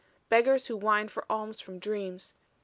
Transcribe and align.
Beggars 0.29 0.65
who 0.65 0.77
whine 0.77 1.09
for 1.09 1.25
alms 1.29 1.61
from 1.61 1.77
dreams. 1.77 2.33